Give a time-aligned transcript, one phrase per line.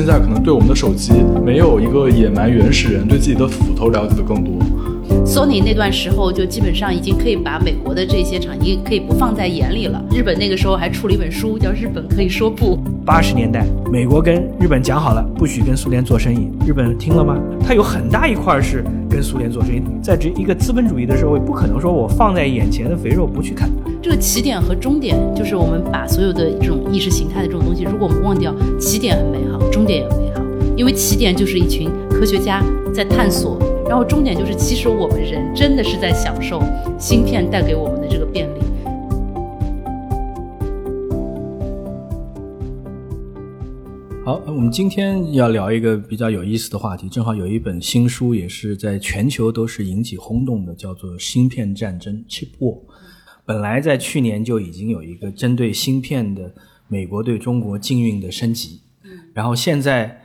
[0.00, 1.12] 现在可能对我们的手机，
[1.44, 4.54] 没有一个野蛮原始人对自己的斧头了解的更多。
[5.26, 10.02] Sony 那段时候就基本上已经可以把美国的这些厂已经可以不放在眼里了。
[10.10, 12.76] 日本那个时候还出了一本书，叫《日本可以说不》。
[13.04, 17.36] 八十年代，美国跟日本讲好了，不许跟苏联做生意，日本听了吗？
[17.62, 19.82] 它有很大一块是跟苏联做生意。
[20.00, 23.68] 在这一个资本主义的社会，不可能说我放在眼前的肥肉不去啃。
[24.02, 30.42] 这个起点和终点，就是我们把所有的这种意识形态的这种东西，如果我们忘掉，起点很美好，终点也美好，
[30.76, 33.58] 因为起点就是一群科学家在探索。
[33.88, 36.62] 然后终点就是，其实我们人真的是在享受
[36.96, 38.60] 芯片带给我们的这个便利。
[44.24, 52.78] 好，我们今天要聊一个比较有意思的话题，正好有一本新书也是在全球都是引起轰动的，叫做《芯片战争》（Chip War）。
[53.44, 56.54] 本来在去年就已经有一个针对芯片的
[56.86, 58.82] 美国对中国禁运的升级，
[59.40, 60.18] 然后现在。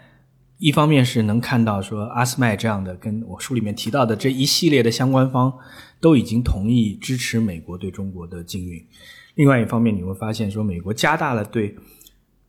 [0.57, 5.53] 一方面是能看到说阿斯麦这样的，跟我书里面提到的这一系列的相关方
[5.99, 8.81] 都已经同意支持美国对中国的禁运。
[9.35, 11.75] 另外一方面，你会发现说美国加大了对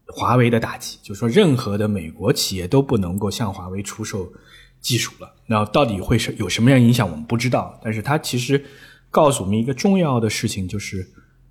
[0.07, 4.33] 华为的打击，就说任何的美国企业都不能够向华为出售
[4.81, 5.35] 技术了。
[5.49, 7.77] 那到底会是有什么样影响，我们不知道。
[7.83, 8.65] 但是它其实
[9.11, 11.05] 告诉我们一个重要的事情，就是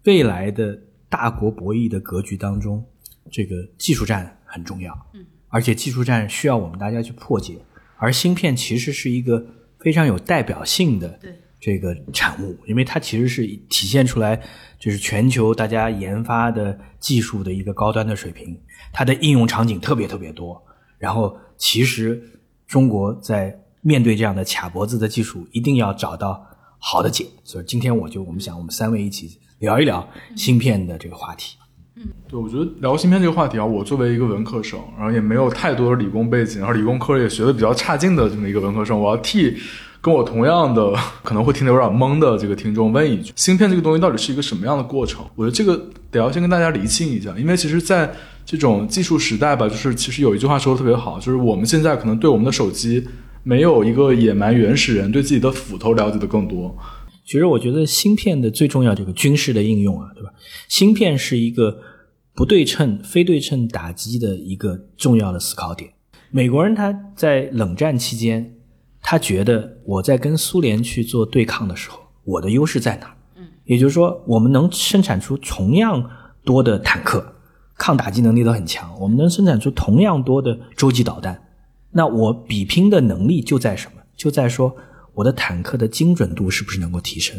[0.06, 2.82] 未来的大国博弈的格局当中，
[3.30, 4.94] 这个技术战很重要。
[5.14, 5.26] 嗯。
[5.50, 7.58] 而且技术战需要我们大家去破解，
[7.98, 9.46] 而芯片其实是一个
[9.80, 11.20] 非常有代表性的
[11.62, 14.42] 这个产物，因为它其实是体现出来
[14.80, 18.60] 就是全球大家研发的技术的一个高端的水平，
[18.92, 20.62] 它的应用场景特别特别多。
[20.98, 22.22] 然后，其实
[22.68, 26.46] 中国在面对这样的卡脖子的技术，一定要找到
[26.80, 27.26] 好的解。
[27.44, 31.58] 所以今天我就我们想，我们三位一起聊一聊芯片的这个话题。
[31.60, 31.65] 嗯，
[32.30, 39.56] 对，我觉得聊芯片这个话题啊，我作为一个文科生，然后也没有太多的理工背景，然后理工科也学的比较差劲的这么一个文科生，我要替
[40.02, 40.94] 跟我同样的
[41.24, 45.26] 可能会听得有点懵的这个听众问一句：芯片这个东西到底是一个什么样的过程？
[45.36, 45.82] 我觉得这个
[46.12, 48.14] 得要先跟大家厘清一下，因为其实在
[48.46, 53.08] 这种技术时代吧，就是其实有一句话说的特别好，就是我们现在可能对我们的手机，
[53.44, 56.78] 没有一个野蛮原始人对自己的斧头了解的更多。
[57.26, 60.32] 其实我觉得芯片的最重要这个军事的应用啊，对吧？
[60.70, 61.76] 芯片是一个
[62.36, 65.92] 不对称、非对称打击的一个重要的思考点。
[66.30, 68.56] 美国人他在冷战期间，
[69.02, 73.16] 他觉得我在跟苏联去做对抗的时候，我的优势在哪？
[73.38, 76.08] 嗯，也就是说，我们能生产出同样
[76.44, 77.26] 多的坦克，
[77.76, 78.96] 抗打击能力都很强。
[79.00, 81.42] 我们能生产出同样多的洲际导弹，
[81.92, 84.04] 那我比拼的能力就在什么？
[84.16, 84.76] 就在说。
[85.16, 87.36] 我的坦克的精准度是不是能够提升？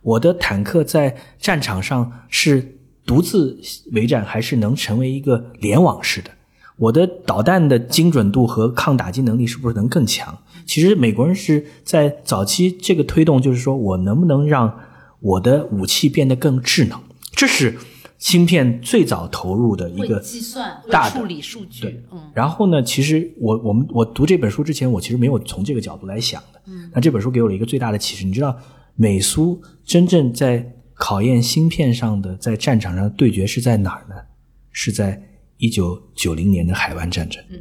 [0.00, 3.60] 我的坦克在战场上是独自
[3.92, 6.30] 为战，还是能成为一个联网式的？
[6.76, 10.38] 我的导弹的精准度和抗打击能力是不是能更强？
[10.66, 14.80] 其实美国人是在早期这个推动，就是说我能不能让
[15.20, 17.00] 我的武器变得更智能？
[17.32, 17.76] 这是。
[18.26, 21.82] 芯片最早投入的一个计算、大处理数据。
[21.82, 22.20] 对，嗯。
[22.34, 26.60] 然后呢，其实我我们我读这本书之前，我其实没有从这个角度来想的。
[26.66, 26.90] 嗯。
[26.92, 28.26] 那这本书给我了一个最大的启示。
[28.26, 28.58] 你知道，
[28.96, 34.16] 美苏真正在考验芯片上的在战场上对决是在哪儿呢？
[34.72, 35.22] 是在
[35.58, 37.40] 一九九零年的海湾战争。
[37.48, 37.56] 嗯。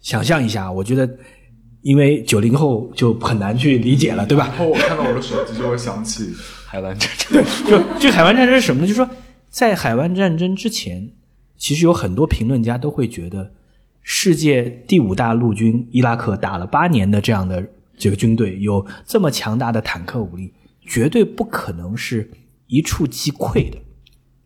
[0.00, 1.18] 想象一下，我觉得，
[1.82, 4.46] 因为九零后就很难去理解了，对吧？
[4.50, 6.32] 然后我看到我的手机就会想起
[6.64, 7.42] 海湾战争。
[7.66, 8.86] 对，就这海湾战争是什么呢？
[8.86, 9.10] 就是说。
[9.56, 11.12] 在海湾战争之前，
[11.56, 13.54] 其实有很多评论家都会觉得，
[14.02, 20.52] 世界第五大陆军伊拉克打了八年的这样的这个军队，有这么强大的坦克武力，
[20.82, 22.30] 绝对不可能是
[22.66, 23.78] 一触即溃的，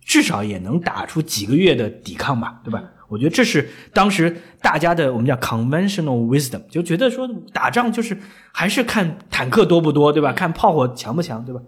[0.01, 2.81] 至少也能打出几个月的抵抗吧，对吧？
[3.09, 8.17] 我觉得这是当时大家的我们叫 conventional wisdom，就觉得说打仗就是
[8.53, 10.33] 还是看坦克多不多，对吧？
[10.33, 11.61] 看炮火强不强，对吧？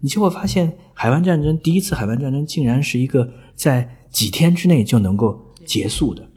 [0.00, 6.28] 你就会发现，海湾战争第一次海湾战争竟然是一个在几天之内就能够结束的。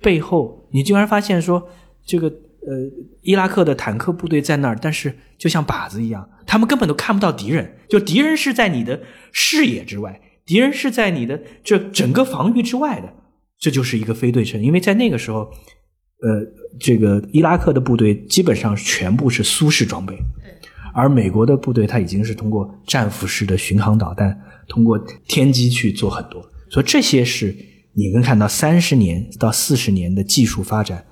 [0.00, 1.68] 背后，你竟然发现说，
[2.06, 2.90] 这个呃，
[3.22, 9.00] 伊拉克的坦克部队在那儿，但是就像靶子一样，他们根本都看不到敌人，就敌人是在你的
[9.32, 13.12] 视野之外，敌人是在你的这整个防御之外的。
[13.58, 15.38] 这就是一个非对称，因为在那个时候，
[16.20, 16.46] 呃，
[16.78, 20.16] 这个伊拉克的部队基本上全部是苏式装备。
[20.92, 24.38] 而美国的部队，它已经是通过战斧式的巡航导弹，
[24.68, 27.54] 通过天机去做很多，所以这些是
[27.94, 31.04] 你能看到三十年到四十年的技术发展，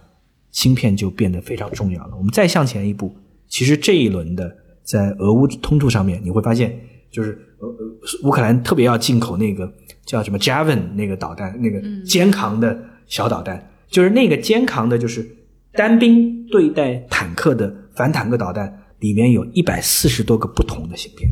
[0.52, 2.17] 芯片就变得非常重要了。
[2.17, 3.14] 我们再向前一步，
[3.49, 6.79] 其实这一轮的在俄乌冲突上面，你会发现，
[7.11, 9.72] 就是呃呃乌克兰特别要进口那个
[10.05, 15.26] 叫什么 Javelin 那个导弹，那个肩扛的小导弹，就是那个肩扛的，就是
[15.72, 21.31] 单兵对待坦克的反坦克导弹，里面有一百四十多个不同的芯片，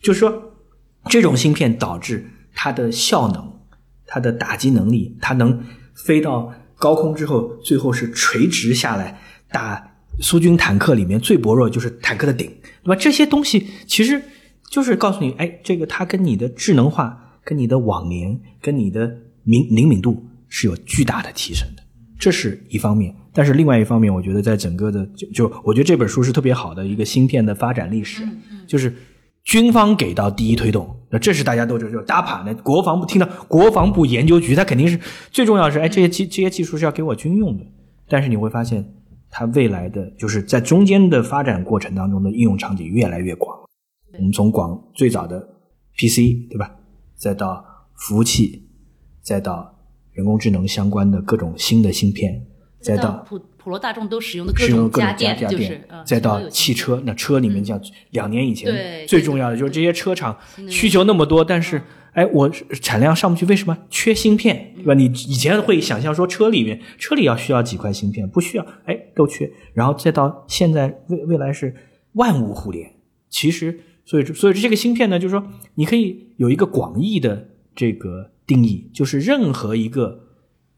[0.00, 0.54] 就是说
[1.08, 3.60] 这种芯片导致它的效能、
[4.06, 5.62] 它的打击能力，它能
[5.94, 9.20] 飞到高空之后，最后是垂直下来
[9.50, 12.46] 打苏军坦克里面最薄弱就是坦克的顶，
[12.82, 12.96] 对吧？
[12.96, 14.22] 这些东西其实
[14.70, 21.82] 就是告诉你，哎，这个它跟你的智能化、跟你的网联、跟你的敏灵敏度是有巨大的提升的，
[22.18, 23.14] 这是一方面。
[23.32, 28.26] 但是另外一方面，我觉得在整个的就就我觉得这本书是特别好的一个芯片的发展历史，
[28.66, 28.94] 就是
[29.44, 34.98] 军方给到第一推动，那这是大家都知道，就是 DAPA 那国防部听到国防部研究局，他肯定是
[35.30, 37.64] 最重要的是，哎，这些技这些技术是要给我军用的。
[38.08, 38.82] 但是你会发现，
[39.28, 43.54] 它未来的就是在中间的发展过程当中的应用场景越来越广。
[44.16, 45.38] 我们从广最早的
[45.98, 46.74] PC 对吧，
[47.14, 47.62] 再到
[47.96, 48.66] 服务器，
[49.20, 49.75] 再到
[50.16, 52.42] 人工智能相关的各种新的芯片，
[52.80, 57.78] 再到普普罗大众都使用的各种家电，就是呃再到汽车，那车里面像
[58.12, 60.36] 两年以前对最重要的就是这些车厂
[60.70, 61.82] 需求那么多，但是
[62.12, 63.76] 哎，我产量上不去，为什么？
[63.90, 64.94] 缺芯片，对吧？
[64.94, 69.50] 你以前会想象说车里面车里要需要几块芯片，不需要，哎，都缺。
[69.74, 71.74] 然后再到现在未未来是
[72.12, 72.90] 万物互联，
[73.28, 80.20] 其实所以所以这个芯片呢，就是说你可以有一个广义的这个定义，就是任何一个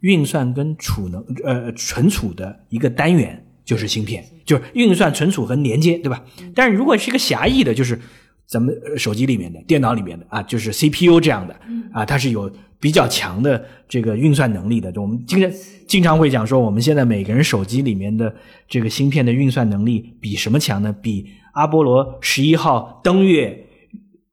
[0.01, 6.25] 运算跟储能呃存储的一个单元就是芯片，就是运算、存储和连接，对吧？
[6.55, 8.01] 但是如果是一个狭义的，就是
[8.47, 11.55] 咱们手机里面的、电脑里面的啊，就是 CPU 这样的
[11.93, 12.51] 啊，它是有
[12.81, 14.91] 比较强的这个运算能力的。
[14.91, 15.51] 就我们经常
[15.87, 18.35] 经常会讲说，我们现在每个人手机里面的
[18.67, 20.95] 这个芯片的运算能力比什么强呢？
[21.03, 23.67] 比阿波罗十一号登月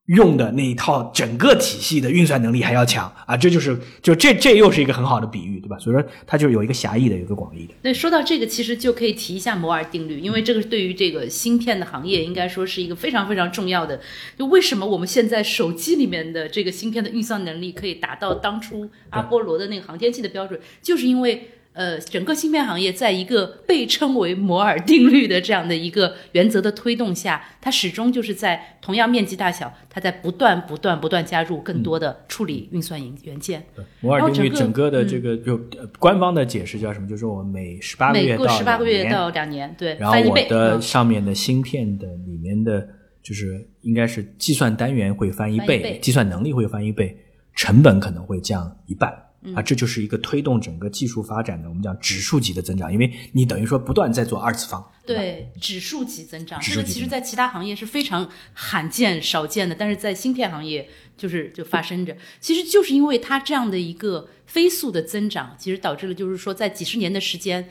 [0.07, 3.35] 用的那一套整个体系的运算能力还要强啊！
[3.35, 5.79] 这就是就这这又是一个很好的比喻，对吧？
[5.79, 7.73] 所以说它就是有一个狭义的，有一个广义的。
[7.81, 13.99] 那，说到这个，其实就可以提一下摩尔定律，因为这个对于这个芯片的行业，应该说是一个非常非常重要的。
[14.37, 21.49] 就为什么我们现在手机里面的这个芯片的运算能力可以达到当初阿波罗的那个航天器的标准，就是因为。
[21.75, 33.61] 呃，整个芯片行业在一个被称为摩尔定律的这样的一个原则的推动下，它始终就是在同样面积大小，它在不断、不断、不断加入更多的处理运算元元件。
[33.99, 37.09] 摩尔定律整整个的嗯这个就呃官方的解释叫什么？
[37.09, 40.45] 就是我每十八个月到过十八个月到两年，对，然后翻一倍。
[40.45, 42.87] 我的嗯上面的芯片的里面的，
[43.21, 47.17] 就是应该是计算单元会翻一倍计算能力会翻一倍，
[47.53, 49.24] 成本可能会降一半。
[49.45, 54.83] 嗯啊，这就是一个推动整个技术发展的，我们讲指数级的增长，因为你等于说不断在做二次方。
[55.05, 62.17] 对，指数级增长，这个其实在其他行业是非常罕见少见的，但是在芯片行业就是就发生着。
[62.39, 67.69] 其实就是因为它这样的一个飞速的增长，其实导致了就是说在几十年的时间，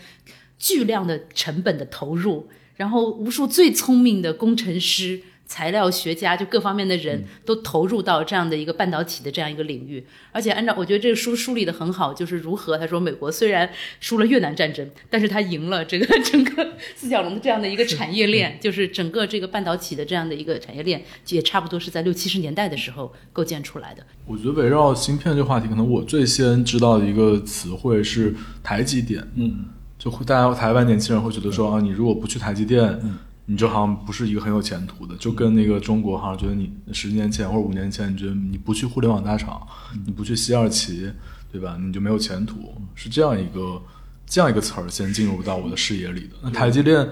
[0.58, 5.22] 巨量的成本的投入，然后无数最聪明的工程师。
[5.46, 13.68] 材料学家就各方面的人都投入到这样的一个半导体的这样一个领域，而且按照我觉得这个书梳理的很好，就是如何他说美国虽然
[14.00, 24.04] 输了越南战争，但是他赢了这个整个四小龙的这样的一个产业链，就是整个这个半导体的这样的一个产业链，也差不多是在六七十年代的时候构建出来的。
[24.26, 29.22] 我觉得围绕芯片这个话题，可能我最先知道的一个词汇是台积电。
[29.34, 29.66] 嗯，
[29.98, 32.98] 就会大家台湾年轻人会觉得说啊，你如果不去台积电，
[33.46, 39.60] 你就好像不是一个很有前途的，就跟那个中国好像觉得你十年前或者五年前，你觉得你不去互联网大厂，
[40.06, 41.10] 你不去西二旗，
[41.52, 41.78] 对吧？
[41.80, 43.80] 你就没有前途，是这样一个
[44.24, 46.36] 这样一个词儿先进入到我的视野里的。
[46.42, 47.06] 那台积电，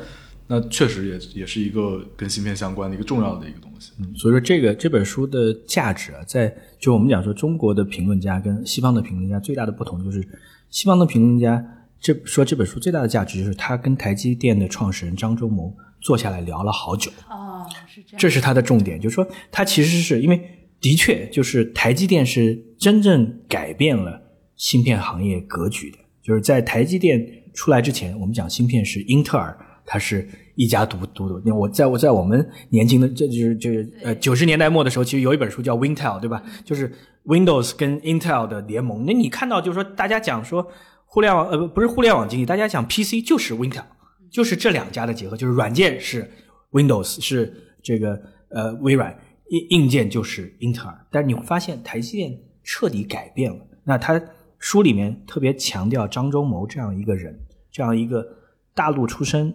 [0.47, 3.93] 那确实也也是一个跟芯片相关的一个重要的一个东西。
[4.17, 10.27] 所以说这个这本书的价值啊，在就我们讲说中国的评论家跟西方的评论家最大的不同就是，
[10.71, 11.63] 西方的评论家
[12.01, 15.73] 这说这本书最大的价值就是他跟台积电的创始人张忠谋
[16.03, 17.11] 坐下来聊了好久。
[17.31, 18.19] 哦，是这样。
[18.19, 20.41] 这是它的重点，就是说它其实是因为
[20.81, 24.21] 的确就是台积电是真正改变了
[24.57, 29.57] 芯片行业格局的，就是在台积电出来之前，我们讲芯片是英特尔，
[29.87, 31.41] 它是一家独独独。
[31.45, 36.43] 那我在我在我们年轻的这就是就是呃九十年代末的时候，其实有一本书叫 Wintel，对吧？
[36.65, 36.93] 就是
[37.27, 39.05] Windows 跟 Intel 的联盟。
[39.07, 40.67] 那你看到就是说大家讲说
[41.07, 43.85] 互联网呃不不是互联网经济，大家讲 PC 就是 Wintel。
[44.33, 46.29] 就是这两家的结合，就是软件是
[46.73, 49.17] Windows 是这个呃微软，
[49.51, 51.07] 硬硬件就是英特尔。
[51.11, 53.59] 但是你会发现台积电彻底改变了。
[53.85, 54.21] 那他
[54.59, 57.39] 书里面特别强调张忠谋这样一个人，
[57.71, 58.27] 这样一个
[58.75, 59.55] 大陆出身，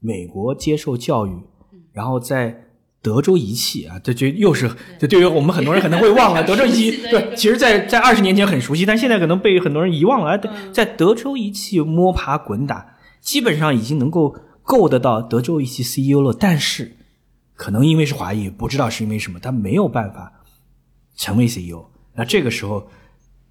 [0.00, 1.38] 美国接受教育，
[1.92, 2.64] 然后在
[3.00, 10.36] 德州仪器啊，这就又是这对于我们很多人可能会忘了， 德州仪器对，其实在在二十年前很熟悉，但现在可能被很多人遗忘了。
[10.72, 16.96] 在德州仪器摸爬滚打，基本上已经能够够得到德州仪器 CEO 了，但是
[17.54, 20.44] 可能因为是华裔，不知道是因为什么，他没有办法
[21.16, 21.84] 成为 CEO。
[22.14, 22.88] 那这个时候，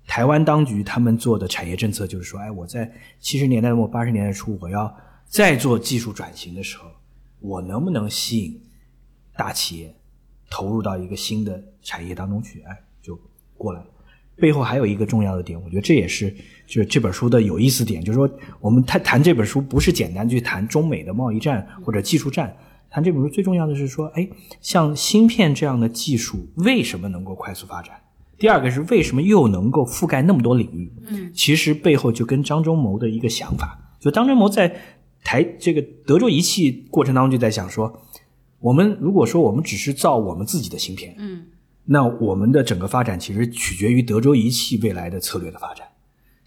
[0.06, 4.96] 台湾当局他们做的产业政策就是说，哎，我在七十年代末八十年代初，我要
[5.26, 6.90] 再做技术转型的时候，
[7.40, 8.62] 我能不能吸引？
[9.36, 9.96] 大企业
[10.50, 13.20] 投入到一个新的产业当中去，哎，就
[13.56, 13.88] 过来了。
[14.40, 16.30] 背后还有一个重要的点，我觉得这也是
[16.66, 18.30] 就是这本书的有意思点，就是说
[18.60, 22.56] 我们谈谈这本书不是简单去谈中美的贸易战或者技术战，
[22.90, 24.28] 谈这本书最重要的是说，哎，
[24.62, 27.96] 像芯片这样的技术为什么能够快速发展？
[28.38, 30.92] 第二个是为什么又能够覆盖那么多领域？
[31.08, 34.76] 嗯，其实背后就跟张忠谋的一个想法，就张忠谋在
[35.24, 38.02] 台这个德州仪器过程当中就在想说。
[38.60, 41.46] 我们如果说我们只是造我们自己的芯片，嗯，
[41.88, 45.88] 那我们的整个发展其实取决于德州仪器未来的策略的发展。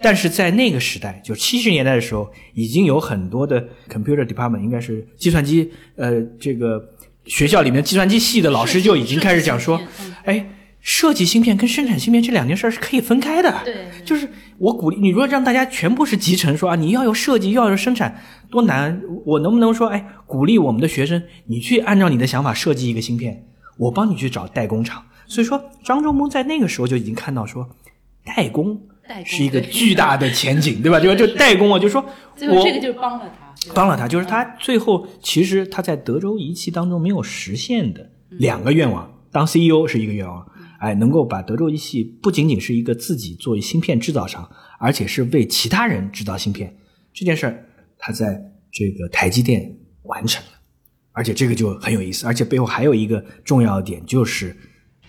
[0.00, 6.80] 但是在那个时代，就七十年代的时候，已经有很多的 computer department，应该是计算机，呃，这个
[7.24, 9.80] 学校里面计算机系的老师就已经开始讲说，
[10.24, 10.46] 哎。
[10.82, 13.54] 设计芯片跟生产芯片这两件事是可以分开的。
[13.66, 18.18] 对，就是我鼓励你，如果让大家全部是集成，说啊，你要有设计，要有生产，
[18.50, 18.98] 多难！
[19.26, 23.44] 我能不能说，哎，鼓励我们的学生，你去按照你的想法设计一个芯片，
[23.76, 25.04] 我帮你去找代工厂。
[25.30, 27.66] 所以说，张忠谋在那个时候就已经看到说，
[28.24, 28.78] 代工
[29.24, 30.98] 是一个巨大的前景， 对吧？
[30.98, 40.44] 就就代工啊，就说，我这个就帮了他，帮了他，就是他最后其实他在德州仪器当中没有实现的两个愿望，当 CEO 是一个愿望。
[40.80, 46.74] 哎，能够把德州仪器不仅仅是一个自己作为芯片制造商，而且是为其他人制造芯片
[47.12, 47.66] 这件事儿，
[47.98, 50.52] 他在这个台积电完成了，
[51.12, 54.56] 而且这个就很有意思，而且背后还有一个重要的点，就是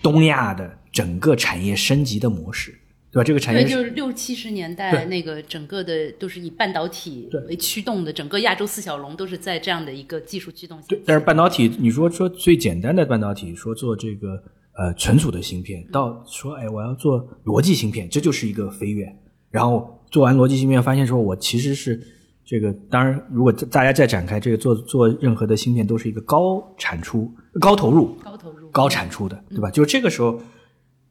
[0.02, 2.72] 东亚的整个产业升级的模式，
[3.10, 3.24] 对吧？
[3.24, 10.86] 这个产业就是六七十年代那个整个的都是以半导体为驱动的，整个亚洲四小龙都是在这样的一个技术驱动下。
[10.88, 14.42] 对，但是半导体，你说说最简单的半导体，说做这个。
[14.74, 19.06] 呃，存储的芯片到说，哎，我要做逻辑芯片，这就是一个飞跃。
[19.50, 22.00] 然后做完逻辑芯片，发现说我其实是
[22.42, 22.72] 这个。
[22.88, 27.30] 当然，如果大家再展开这个做做任何的芯片，都是一个高产出、
[27.60, 29.70] 高投入、高投入、高产出的，对吧？
[29.70, 30.40] 就是这个时候，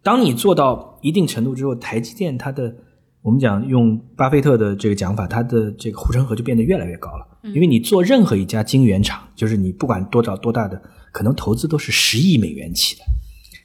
[0.04, 2.76] 当你做到一定程度之后，台积电它的，
[3.22, 7.28] 我们讲用巴菲特的这个讲法，它的这个护城河就变得越来越高了。
[7.44, 13.04] 因为你做任何一家晶圆厂，就是你不管多少多大的，可能投资都是十亿美元起的。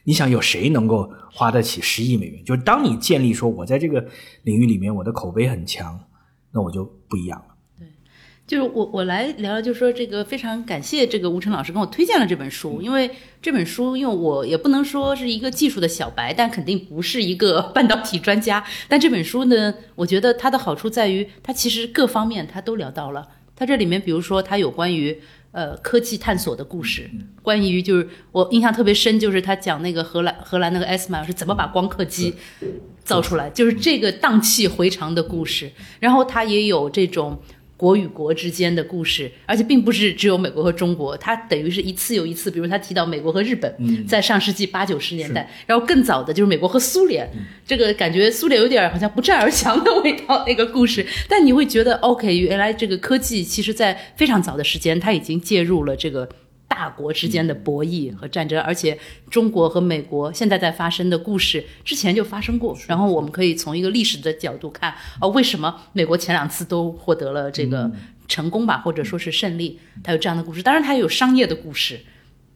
[0.05, 2.45] 你想有谁能够花得起十亿美元？
[2.45, 4.07] 就是当你建立说，我在这个
[4.45, 5.99] 领域里面我的口碑很强，
[6.53, 7.43] 那我就不一样
[8.47, 13.11] 就是我我来聊聊，就是说这个非常感谢这个吴晨老师跟我推荐了这本书，因为
[13.43, 18.65] 这本书，因为我也不能说是一个技术的小白，但肯定不是一个 半导体专家。
[18.88, 23.26] 但这本书呢，我觉得它的好处在于，它其实各方面它都聊到了。
[23.57, 25.21] 它这里面，比如说它有关于。
[25.53, 27.09] 呃，科技探索的故事，
[27.41, 32.35] 关于就是我印象特别深，就是他讲那个荷兰荷兰那个 S M 是怎么把光刻机
[33.03, 35.73] 造出来，就是这个荡气回肠的故事。
[35.99, 37.41] 然后他也有这种。
[37.76, 42.50] 国与国之间的故事，而且并不是只有美国和中国，它等于是一次又一次。
[42.50, 47.28] 比如他提到美国和日本，在上世纪八九十年代，然后更早的就是美国和苏联，
[47.66, 51.04] 这个感觉苏联有点好像不战而降的味道那个故事。
[51.28, 56.28] 但你会觉得，OK，原来这个科技其实在非常早的时间，它已经介入了这个。
[56.68, 58.99] 大国之间的博弈和战争，而且
[59.30, 62.76] 中国和美国现在在发生的故事之前就发生过。
[62.88, 67.90] 然后我们可以从一个历史的角度看，哦，为什么美国前两次都获得了这个
[68.28, 69.78] 成功吧，或者说是胜利？
[70.02, 72.00] 它有这样的故事，当然它也有商业的故事。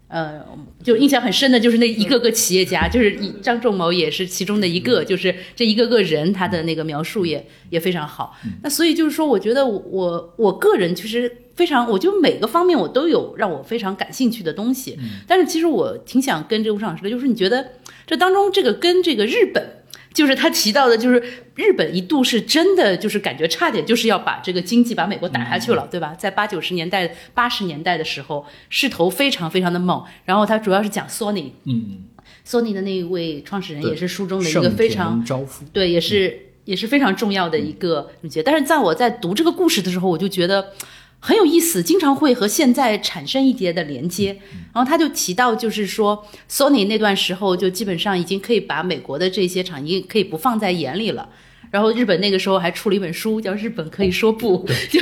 [0.09, 0.45] 呃，
[0.83, 8.37] 就印象很深的就是那一个个企业家，就是张仲谋也是其中的一个，就是这一个个人他的那个描述也也非常好。
[8.63, 11.33] 那所以就是说，我觉得我我个人其实。
[11.61, 17.73] 非常，我就每个方面我都有让我非常感兴趣的东西，但是其实我挺想跟这个吴老师的，就是你觉得
[18.07, 19.83] 这当中这个跟这个日本，
[20.15, 21.23] 就是他提到的，就是
[21.57, 26.15] 日本一度是真的就是感觉差点就是要把这个经济把美国打下去了，对吧？
[26.15, 30.03] 在八九十年代、八十年代的时候，势头非常非常的猛。
[30.25, 31.99] 然后他主要是讲索尼，嗯，
[32.43, 35.23] 索尼的那一位创始人也是书中的一个非常
[35.75, 38.43] 对，也是也是非常重要的一个主角。
[38.43, 40.73] 但是在我在读这个故事的时候，我就觉得。
[41.21, 44.39] 很有意思，经常会和现在产生一些的连接。
[44.73, 51.29] 然后他就提到，就是说，Sony 那段时候就基本上已经可以把美国的这些厂已经可以不放在眼里了。
[51.71, 55.01] 然后日本那个时候还出了一本书，叫《日本可以说不》， 就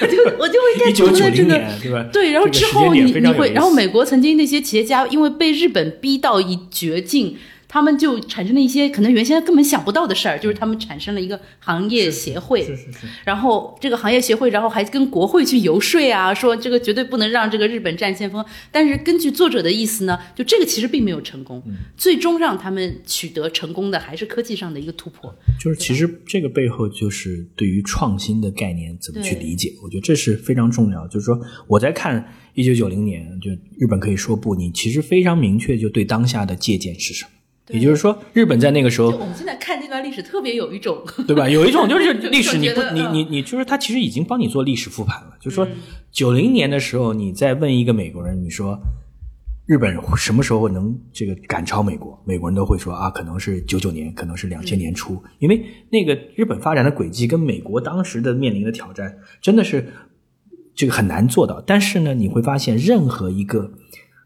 [0.00, 7.36] 我就我就会 一九九零在读的这个对然后之后你你会，然后美国曾经那些企业家因为被日本逼到一绝境，
[7.72, 18.44] 他们就产生了一些可能原先根本想不到的事儿，就是他们产生了一个行业协会，是是是，然后这个行业协会，然后还跟国会去游说啊，说这个绝对不能让这个日本占先锋。
[18.72, 21.62] 但是根据作者的意思呢，就这个其实并没有成功，
[21.96, 25.32] 最终让他们取得成功的还是科技上的一个突破。
[25.60, 31.06] 就是其实这个背后就是对于创新的概念怎么去理解，我觉得这是非常重要。
[31.06, 37.30] 就是说我在看一九九零年，就日本可以说不，你其实非常明确就对当下的借鉴是什么。
[37.72, 41.48] 也就是说，日本在那个时候我们现在看这段历史，特别有一种 对吧？
[41.48, 45.36] 有一种就是 历史，你不你你你，就是他其实已经帮你做历史复盘了。
[45.40, 45.66] 就是说，
[46.10, 48.78] 九零年的时候，你再问一个美国人，你说
[49.66, 52.20] 日本什么时候能这个赶超美国？
[52.26, 59.92] 美国人都会说啊，可能是九九年，可能是两千年初，因为那个日本发展的轨迹跟美国当时的面临的挑战真的是
[60.74, 61.62] 这个很难做到。
[61.64, 63.72] 但是呢，你会发现任何一个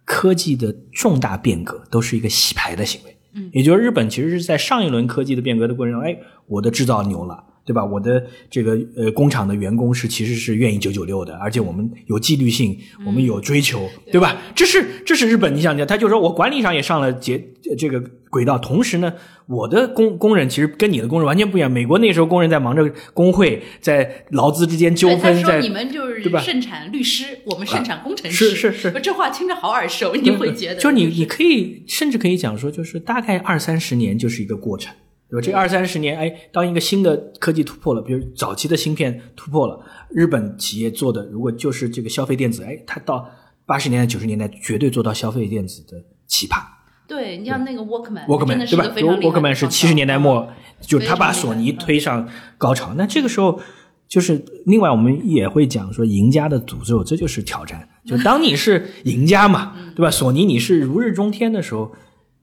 [0.06, 3.13] 科技的重大变革都是一个洗牌的行为。
[3.34, 7.44] 嗯，也就是日本其实是在上一轮科技的变革的过程中，哎，我的制造牛了。
[7.66, 7.82] 对吧？
[7.82, 14.36] 我的这个呃工厂的员工是其实是愿意九九六的，而且我们有纪律性，我们有追求，对吧？
[14.54, 17.98] 这是这是日本，你想想，他就说我管理上也上了节呃这个
[18.34, 19.14] 轨道，同时呢，
[19.46, 21.70] 我的工工人其实跟你的工人完全不一样。
[21.70, 28.50] 美国那时候工人在忙着工会，在劳资之间纠纷，在说你们就是对吧盛产律师，我们盛产工程师。
[28.50, 34.92] 是是是这话听着好耳熟，你会觉得就是你你可以甚至可以讲说，就是大概二三十年就是一个过程，
[35.30, 35.46] 对吧？
[35.46, 39.78] 这二三十年，哎，当一个新的科技突破了，比如早期的芯片突破了，
[40.10, 43.30] 日本企业做的如果就是这个消费电子，哎，它到
[43.64, 46.60] 八十年代九十年代绝对做到消费电子的奇葩。
[47.06, 50.48] 对你像那个 Walkman，Walkman 是对吧？Walkman 是七十年代末，
[50.80, 52.94] 就他把索尼嗯推上高潮。
[52.96, 53.60] 那这个时候，
[54.08, 57.88] 就是另外我们也会讲说，赢家的诅咒，这就是挑战。
[58.06, 60.10] 就当你是赢家嘛， 嗯对吧？
[60.10, 61.92] 索尼你是如日中天的时候，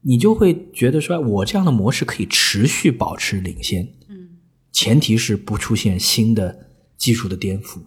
[0.02, 3.82] 你就会觉得说，我这样的模式可以持续保持领先。
[4.08, 4.38] 嗯，
[4.72, 7.80] 前提是不出现新的技术的颠覆，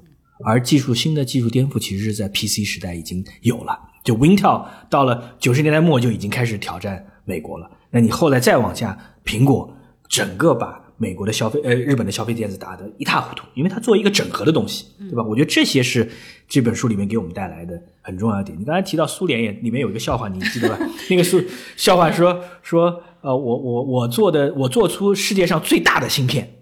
[0.46, 3.80] 而技术新的技术颠覆其实是在 PC 时代已经有了。
[4.06, 7.70] 就 Wintel 到了九十年代末就已经开始挑战美国了。
[7.90, 9.76] 那你后来再往下，苹果
[10.08, 15.24] 整个把美国的消费呃日本的消费电子打得一塌糊涂，因为它做一个整合的东西，对吧？
[15.24, 16.10] 我觉得这些是
[16.48, 18.58] 这本书里面给我们带来的很重要的点。
[18.58, 20.78] 你刚才提到苏联也里面有一个笑话，你记得吧？
[21.10, 21.44] 那个苏
[21.76, 26.55] 笑话说说呃我我我做的我做出世界上最大的芯片。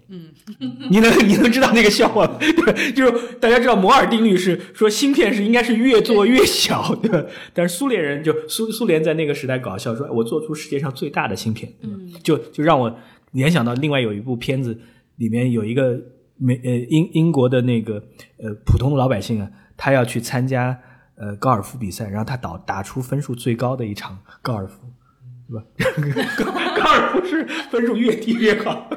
[0.90, 2.36] 你能你能知道那个笑话吗？
[2.38, 7.24] 对，就是大家知道摩尔定律是说芯片是应该是越做越小，对吧？
[7.54, 12.94] 但是苏联人就苏苏联在那个时代搞笑说，我做出世界上最大的芯片，嗯，就就让我
[13.32, 14.78] 联想到另外有一部片子，
[15.16, 15.98] 里面有一个
[16.36, 17.94] 美呃英英国的那个
[18.38, 20.78] 呃普通的老百姓啊，他要去参加
[21.16, 24.80] 呃高尔夫比赛，然后他打打出分数最高的一场高尔夫。
[25.46, 25.66] 对吧？
[26.38, 26.44] 高
[26.82, 28.88] 高尔夫是分数越低越好，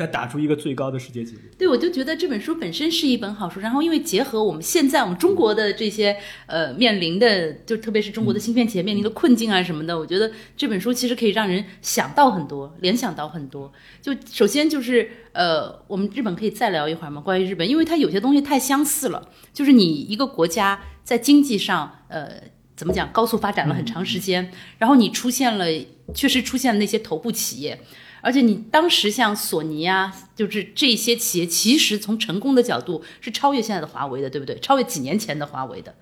[0.00, 1.40] 对对他打出一个最高的世界纪录。
[1.58, 13.70] 对，我就觉得这本书本身是一本好书，然后因为结合我们现在我们中国的这些呃面临的，就特别是中国的芯片企业面临的困境啊什么的，我觉得这本书其实可以让人想到很多，联想到很多。
[14.00, 17.20] 就首先就是呃，我们日本可以再聊一会儿吗？
[17.20, 22.30] 关于日本，因为它有些东西太相似了，就是你一个国家在经济上呃。
[22.76, 23.12] 怎么讲？
[23.12, 25.66] 高速发展了很长时间，然后你出现了，
[26.14, 27.78] 确实出现了那些头部企业，
[28.22, 34.58] 而且你当时像索尼啊，就是这些企业，其实从成功的角度是超越现在的华为的，对不对？
[34.58, 35.94] 超越几年前的华为的。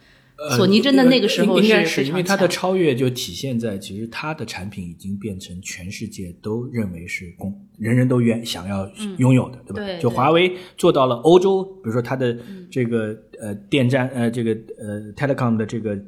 [0.56, 10.00] 索尼真的那个时候呃应该是因为它的超越就体现在，其实它的产品已经变成全世界都认为是公，人人都愿想要拥有的，对吧？
[10.00, 12.38] 就华为做到了欧洲，比如说它的
[12.70, 15.98] 这个、呃电站呃这个呃 telecom 的这个。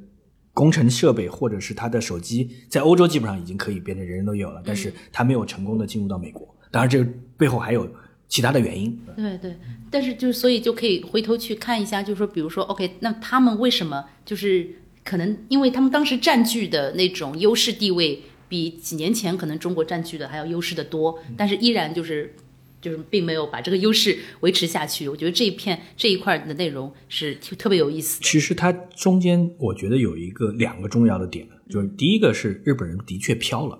[0.52, 6.54] 工程设备或者是他的手机，在欧洲基本上已经可以变成人人都有了，但是他没有成功的进入到美国。
[6.70, 7.88] 当然，这个背后还有
[8.28, 8.98] 其他的原因。
[9.16, 9.56] 对对，
[9.90, 14.68] 但是就是所以就可以回头去看一下，就是说，比如说，OK，那他们为什么就是
[15.04, 22.34] 可能因为他们当时占据的那种优势地位，比几年前可能中国占据的还要优势的多，但是依然就是
[22.80, 25.08] 就是并没有把这个优势维持下去。
[25.08, 28.24] 我觉得这一片这一块的内容是特特别有意思的。
[28.26, 33.78] 其实它中间我觉得有一个两个重要的点，就是第一个是日本人的确飘了。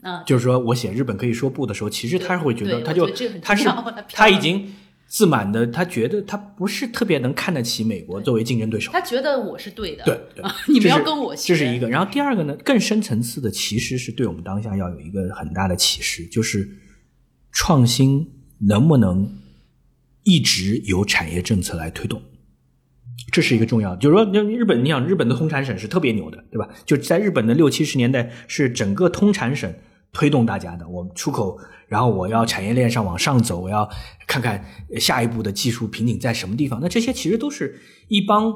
[0.00, 3.04] 啊，就是说我写日本可以说不的时候，其实他会觉得，他就
[3.42, 3.68] 他是
[4.12, 4.72] 他已经
[5.08, 8.92] 自满的，他觉得他不是特别能看得起美国作为竞争对手。
[8.92, 11.88] 他觉得我是对的，对对啊， 你们要跟我学，这是一个。
[11.88, 16.70] 然后第二个呢，更深层次的，其实是对我们当下要有一个很大的启示，就是
[17.50, 18.24] 创新
[18.60, 19.38] 能不能
[20.24, 22.22] 一直有产业政策来推动？
[23.32, 26.68] 这是一个重要，就是说，那日本，你想，日本的通产省是特别牛的，对吧？
[26.86, 29.72] 就在日本的六七十年代，是整个通产省
[30.12, 30.88] 推动大家的。
[30.88, 33.88] 我们出口，然后我要产业链上往上走，我要
[34.26, 34.64] 看看
[34.98, 36.80] 下一步的技术瓶颈在什么地方。
[36.80, 38.54] 那这些其实都是一帮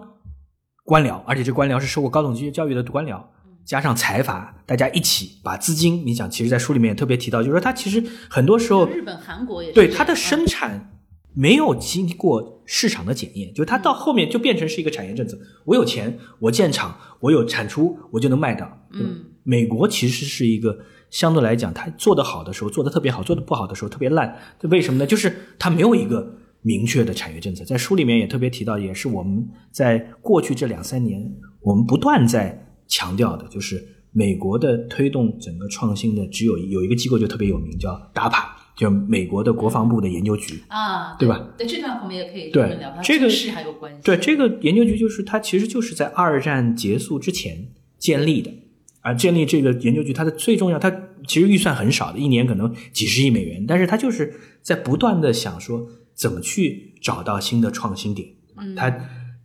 [0.85, 3.23] 官僚，而且这官僚是受过高等教育的官僚，
[3.64, 10.90] 加上财阀，大家一起把资金，你想，其实，在书里面也特别提到，就是说，它其实很多时候，日本、韩国也是对它的生产
[11.35, 15.38] 没有经过市场的检验，就它到后面就变成是一个产业政策。
[15.64, 18.87] 我有钱，我建厂，我有产出，我就能卖到。
[18.92, 20.77] 嗯，美国其实是一个
[21.09, 24.37] 相对来讲，它做得好的时候做得特别好，做得不好的时候特别烂。
[24.59, 25.07] 这为什么呢？
[25.07, 27.64] 就是它没有一个明确的产业政策。
[27.64, 38.44] 在书里面也特别提到，也是我们在过去这两三年，我们不断在强调的，就是美国的推动整个创新的，只有有一个机构就特别有名，叫 DARPA，
[38.76, 40.62] 就美国的国防部的研究局。
[40.68, 41.48] 啊，对吧？
[41.57, 44.02] 对，这段我们也可以对聊，这个是还有关系。
[44.05, 48.52] 对，这个研究局就是它其实就是在二战结束之前建立的，
[49.00, 50.90] 啊，建立这个研究局，它的最重要，它
[51.26, 58.28] 其实预算很少的，一年可能几十亿美元，但是它就是在不断的想说怎么去找到新的创新点。
[58.59, 58.94] 嗯它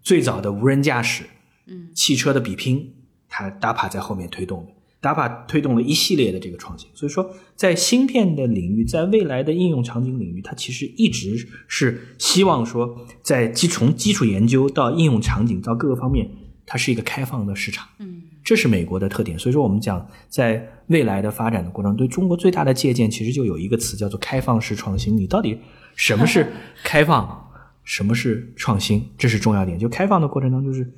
[0.03, 1.23] 最早的无人驾驶，
[1.65, 2.93] 嗯，汽车的比拼，
[3.37, 4.71] 它 DARPA 在后面推动的。
[4.99, 16.27] DARPA 推动了一系列的这个创新，所以说在芯片的领域，在未来的应用场景领域，它其实一直是希望说，在基从基础研究到应用场景到各个方面，
[16.65, 17.87] 它是一个开放的市场。
[17.99, 19.37] 嗯，这是美国的特点。
[19.37, 25.15] 所以说，我们讲在未来的发展的过程中，对中国最大的借鉴，其实就有一个词叫做开放式创新。
[25.15, 25.59] 你到底
[25.95, 26.51] 什么是
[26.83, 27.51] 开放，
[27.83, 29.07] 什么是创新？
[29.15, 29.77] 这是重要点。
[29.77, 30.91] 就开放的过程当中，就是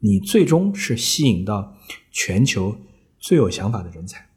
[0.00, 1.76] 你最终是吸引到
[2.10, 2.76] 全球
[3.18, 4.28] 最有想法的人才。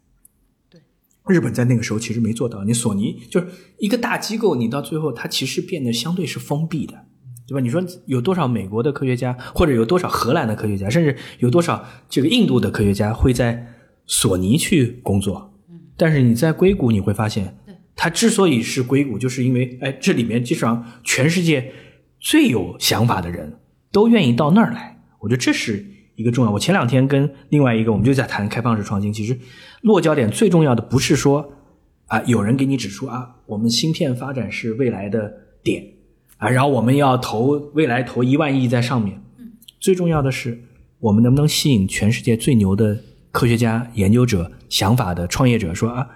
[0.69, 0.81] 对，
[1.27, 2.63] 日本在那个时候其实没做到。
[2.63, 3.47] 你索尼就是
[3.77, 7.05] 一个大机构，你到最后它其实变得相对是封闭的。
[7.47, 7.59] 对吧？
[7.59, 13.73] 你说有多少美国的科学家，或者有多少荷兰的科学家，甚至有多少这个印度的科学家会在
[14.05, 15.53] 索尼去工作？
[15.97, 21.73] 但是你在硅谷你会发现对，它之所以是硅谷，就是因为哎，这里面基本上全世界
[22.21, 23.59] 最有想法的人
[23.91, 25.00] 都愿意到那儿来。
[25.21, 26.51] 我觉得这是一个重要。
[26.51, 29.13] 我前两天跟另外一个，我们就在谈开放式创新。
[29.13, 29.37] 其实
[29.81, 31.53] 落脚点最重要的不是说
[32.07, 35.31] 啊，有人给你指出啊，我们芯片发展是未来的
[35.63, 35.85] 点
[36.37, 39.21] 啊，然后我们要投未来投一万亿在上面。
[39.79, 40.59] 最重要的是，
[40.99, 42.99] 我们能不能吸引全世界最牛的
[43.31, 46.07] 科学家、研究者、想法的创业者说啊，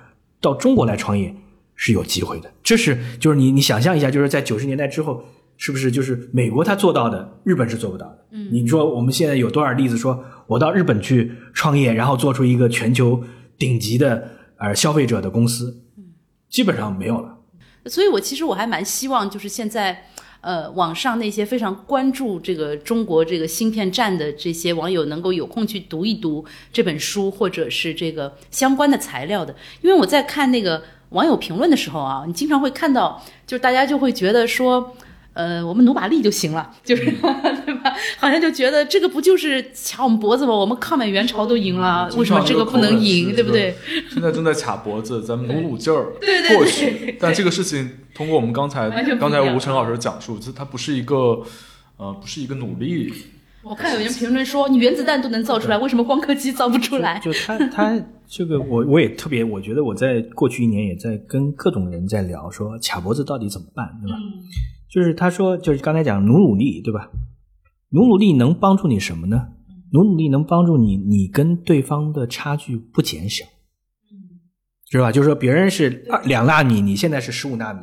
[0.41, 1.33] 到中国来创业
[1.75, 2.51] 是有机会的。
[2.61, 5.23] 这是就是你你想象一下，就是在九十年代之后，
[5.57, 8.25] 是不是就是美国他做到的，日本是做不到的？
[8.31, 13.23] 嗯，你说我们现在有多少例子说，我到日本去创业，然后做出一个全球
[13.57, 15.81] 顶级的呃消费者的公司，
[16.49, 17.37] 基本上没有了。
[17.85, 20.05] 所以我其实我还蛮希望，就是现在，
[20.41, 29.55] 呃，网上那些非常关注这个中国这个芯片战的这些网友，能够有空去读一读这本书，或者是这个相关的材料的。
[29.81, 34.93] 因为我在看那个网友评论的时候啊，你经常会看到，就是大家就会觉得说。
[35.35, 37.93] 呃，我们努把力就行了，就是对吧？
[38.17, 40.53] 好像就觉得这个不就是卡我们脖子吗？
[40.53, 43.35] 我们抗美援朝都赢了，为什么这个不能赢？
[43.35, 43.75] 对不对？？
[44.09, 47.17] 现在正在卡脖子，咱们努努劲儿，对对对或许。
[47.19, 51.43] 但这个事情通过我们刚才刚才吴晨老师讲述，这它不是一个
[51.97, 53.13] 呃，不是一个努力，
[53.65, 57.19] 我看有人评论说，你原子弹都能造出来，为什么光刻机造不出来？
[57.19, 64.17] 就他他这个我我也特别，我觉得我在过去一年也在跟各种人在聊，说卡脖子到底怎么办，对吧？
[64.87, 67.09] 就是他说，就是刚才讲努努力，对吧？
[67.89, 69.47] 努努力能帮助你什么呢？
[69.93, 73.45] 努努力能帮助你，你跟对方的差距不减小，
[74.91, 75.11] 是吧？
[75.11, 77.81] 就是说别人是二两纳米，你现在是十五纳米，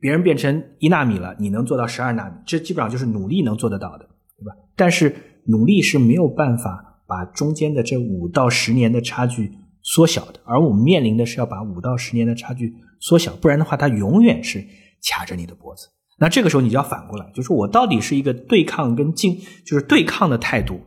[0.00, 4.06] 别人变成一纳米了，你能做到十二纳米，这基本上就是努力能做得到的，
[4.38, 4.52] 对吧？
[4.76, 5.14] 但是
[5.46, 14.64] 努力是没有办法把中间的这五到十年的差距缩小的，而我们面临的是要把五到十年的差距缩小，不然的话，它永远是
[15.02, 15.88] 卡着你的脖子。
[16.20, 20.80] 那这个时候你就要反过来，就是我到底是一个对抗跟竞，就是对抗的态度，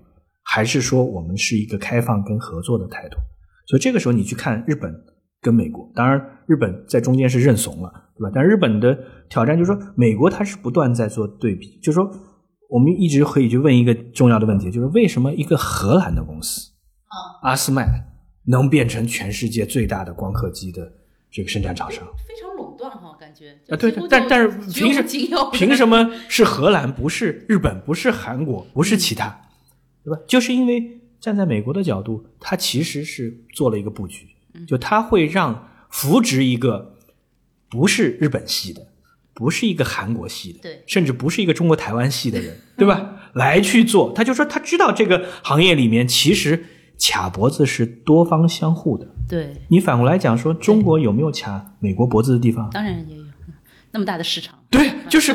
[0.44, 3.18] 还是说我们是一个开放跟合作的态度？
[3.66, 4.94] 所以这个时候你去看日本
[5.42, 8.32] 跟美国，当然日本在中间是认怂了，对吧？
[8.36, 8.98] 但日本的
[9.30, 12.12] 挑战就是说，美国它是不断在做对比，就是说
[12.72, 16.72] 我们一直可以去问一个重要的问题，就是为什么一个荷兰的公司
[17.42, 17.86] 阿斯麦
[18.46, 20.90] 能变成全世界最大的光刻机的
[21.30, 22.02] 这个生产厂商？
[22.26, 25.04] 非常垄断哈，感觉啊，对对，但但是 凭什
[25.52, 29.42] 凭什么是荷兰，不是日本，不是韩国，不是其他，
[30.06, 30.18] 对吧？
[30.26, 34.30] 就是因为站在美国的角度，它其实是做了一个布局，
[34.66, 36.96] 就它会让扶植一个
[37.70, 38.88] 不是日本系的，
[39.42, 43.16] 不是一个韩国系的，对甚至不是一个中国台湾系的人， 对吧？
[43.34, 46.64] 来去做，他就说他知道这个行业里面其实
[47.00, 49.08] 卡脖子是多方相互的。
[49.28, 52.70] 对，你反过来讲说，中国有没有卡美国脖子的地方？
[52.72, 53.24] 当然也有
[53.92, 54.60] 那么大的市场。
[54.70, 55.34] 对，就是，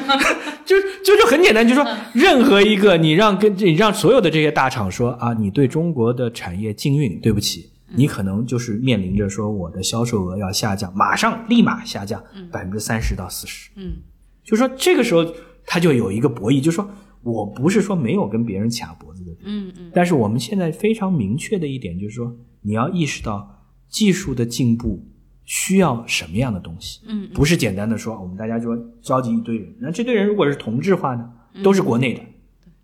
[0.64, 13.70] 就就就很简单，就说任何一个你让跟你让所有的这些大厂说啊，你对中国的产业禁运，对不起，你可能就是面临着说我的销售额要下降，马上立马下降百分之三十到四十。
[13.76, 13.96] 嗯，
[14.42, 15.24] 就说这个时候
[15.64, 16.88] 他就有一个博弈，就说
[17.22, 25.04] 我不是说没有跟别人卡脖子的地方，嗯嗯，但是我们现在非常明确的一点就是说，你要意识到技术的进步
[25.44, 31.28] 需要什么样的东西，嗯，不是简单的说我们大家说召集一堆人，那这堆人如果是同质化呢，
[31.62, 32.20] 都是国内的，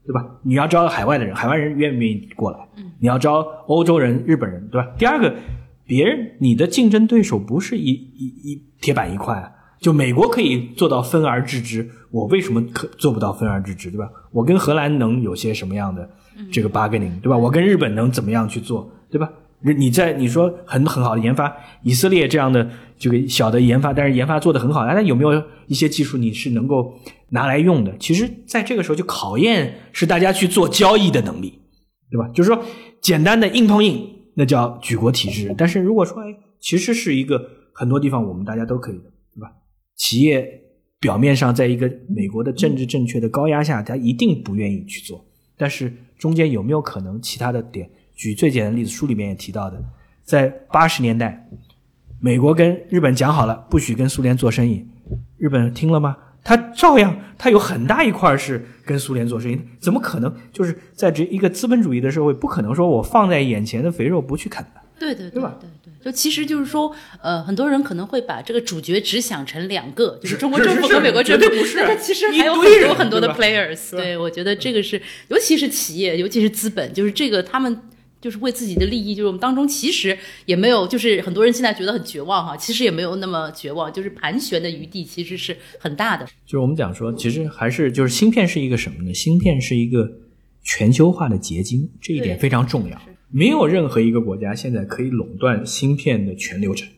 [0.07, 0.25] 对吧？
[0.43, 2.59] 你要招海外的人，海外人愿不愿意过来？
[2.99, 4.89] 你要招欧洲人、日本人，对吧？
[4.99, 5.35] 第二个，
[5.87, 9.51] 别人你的竞争对手不是一一一铁板一块啊。
[9.81, 14.09] 就美国可以做到分而治之，我为什么可做不到分而治之，对吧？
[14.31, 16.09] 我跟荷兰能有些什么样的
[16.53, 17.37] 这个 bargaining，对吧？
[17.37, 19.29] 我跟日本能怎么样去做，对吧？
[19.61, 26.95] 你在你说很很好的研发，以色列这样的这个小的研发，但是研发做得很好，那有没有一些技术你是能够
[27.33, 27.97] 拿来用的？
[27.99, 31.59] 其实，在这个时候就考验是大家去做交易的能力，
[32.11, 32.29] 对吧？
[32.35, 32.63] 就是说，
[33.01, 35.55] 简单的硬碰硬，那叫举国体制。
[35.57, 36.27] 但是如果说，哎，
[36.61, 37.43] 其实是一个
[37.73, 39.51] 很多地方我们大家都可以的，对吧？
[39.97, 40.47] 企业
[41.01, 45.25] 表面上在一个美国的政治正确的高压下，他一定不愿意去做，
[45.57, 47.91] 但是中间有没有可能其他的点？
[48.15, 49.83] 举最简单的例子，书里面也提到的，
[50.23, 51.49] 在八十年代，
[52.21, 54.87] 美国跟日本讲好了，不许跟苏联做生意，
[55.39, 56.15] 日本听了吗？
[56.45, 60.35] 他照样，他有很大一块是跟苏联做生意，怎么可能？
[60.53, 64.81] 就是在这一个资本主义的社会，不可能说我放在眼前的肥肉不去啃的。
[64.99, 73.91] 对对对吧对对，就其实就是说，呃，很多人可能会把这个主角只想成两个，就是是中国政府和美国政府，对不是其实还有很多很多的 players。
[73.91, 77.81] 对，我觉得这个是，尤其是企业，尤其是资本，就是这个他们。
[78.23, 86.25] 就是为自己的利益，就是我们当中其实也没有，就是很多人现在觉得很绝望哈，其实也没有那么绝望，就是盘旋的余地其实是很大的。
[86.47, 89.13] 就是我们讲说，其实还是就是芯片是一个什么呢？
[89.13, 90.09] 芯片是一个
[90.63, 93.03] 全球化的结晶，这一点非常重要。
[93.33, 96.89] 没有任何一个国家现在可以垄断芯片的全流程，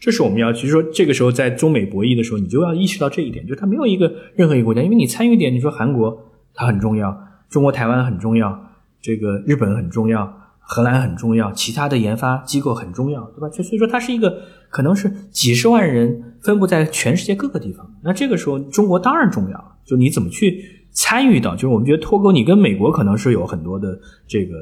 [0.00, 0.52] 这是我们要。
[0.52, 7.16] 其实说这个时候在中美博弈的时候，你就要意识到这一点，就是它没有一个任何一个国家，因为你参与点，你说韩国它很重要，
[7.48, 10.43] 中国台湾很重要，这个日本很重要。
[10.66, 13.48] 荷兰很重要，其他的研发机构很重要，对吧？
[13.50, 17.88] 就所以说，它是一个可能是几十万人分布在全世界各个地方。
[18.02, 21.54] 那这个时候，中国当然重要，就你怎么去参与到？
[21.54, 24.54] 就是我们觉得脱钩，你跟美国可能是有很多的这个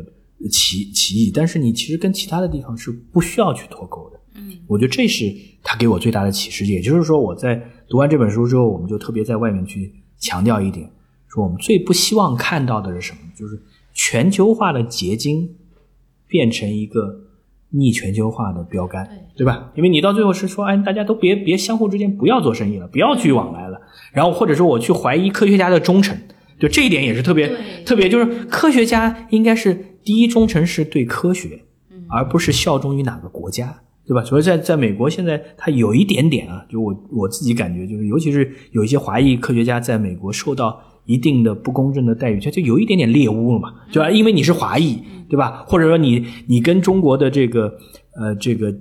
[0.51, 4.19] 歧歧义，但是你其实跟其他的地方是不需要去脱钩的。
[4.35, 6.67] 嗯，我觉得这是他给我最大的启示。
[6.67, 10.91] 也就是说，我在读完这本书之后，我们就特别在外面去强调一点，
[11.29, 13.19] 说我们最不希望看到的是什么？
[13.37, 13.62] 就是
[13.95, 15.49] 全球化的结晶。
[16.33, 17.21] 变成一个
[17.68, 19.71] 逆全球化的标杆，对吧？
[19.75, 23.79] 因为你到最后是说，哎，大家都别别相互之间不要做生意了，不要去往来了，
[24.14, 26.16] 然后或者说我去怀疑科学家的忠诚，
[26.59, 31.61] 就这一点也是特别特别，就是科学家应该是第一忠诚是对科学，
[32.09, 34.25] 而不是效忠于哪个国家，对吧？
[34.25, 44.11] 所以在在美国现在，它有一点点啊，就我我自己感觉，就是尤其是有一些华裔科学家在美国受到一定的不公正的待遇，他就有一点点猎物了嘛，对吧？
[44.11, 45.65] 因为你是华裔，对吧？
[45.67, 47.73] 或者说你你跟中国的这个
[48.15, 48.73] 呃这个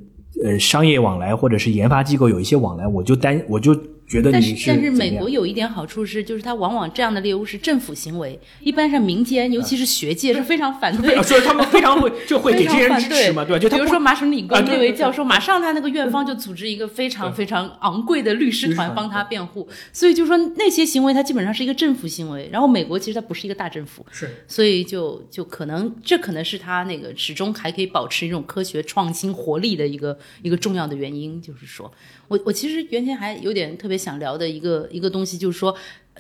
[0.44, 3.76] 呃商业往来或者是研发机构有一些往来，我就担我就
[4.12, 11.16] 觉得但你是但是美国有一点好处是，就是它往往这样的猎物是政府行为，一般上民间，尤其是学界是非常反对。
[11.24, 13.60] 所以他们非常会 就会给非常这些人反对支持嘛，对吧？
[13.60, 22.50] 就比如说麻省理工那位教授，马上他那个院方就组织一个非常非常昂贵的律师团团帮他辩护，所以就说那些行为，它基本上是一个政府行为。
[22.52, 31.90] 然后美国其实它不是一个大政府，是所以就就可能这可能是他那个始终还可以保持一种科学创新活力的一个一个重要的原因，就是说
[32.28, 35.76] 我我其实原先还有点特别想聊的一个一个东西，就是说。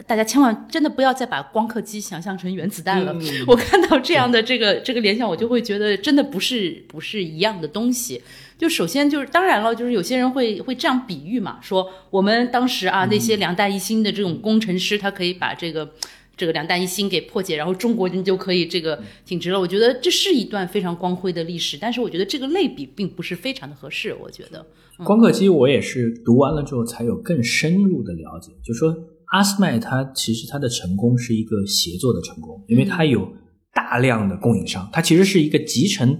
[0.07, 3.13] 大家千万真的不要再把光刻机想象成原子弹了。
[3.45, 8.23] 我看到这样的这个这个联想，我就会觉得真的不是不是一样的东西。
[8.57, 15.93] 就首先就是当然了，就是有些人会会这样比喻嘛，说我们当时啊那些两弹一星的这种工程师，他可以把这个。
[16.37, 19.59] 这个两弹一星给破解，然后中国人就可以这个挺直了。
[19.59, 24.15] 我觉得这是一段非常光辉的历史，但是我觉得这个类比并不是非常的合适。
[24.15, 24.65] 我觉得，
[25.05, 28.95] 光刻机我也是读完了之后才有更深入的了解，就说
[29.27, 33.31] 阿斯麦它其实它的成功是一个协作的成功，因为它有
[33.73, 36.17] 大量的供应商，它其实是一个集成